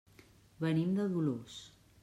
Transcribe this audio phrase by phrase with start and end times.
[0.65, 1.63] Venim de Dolors.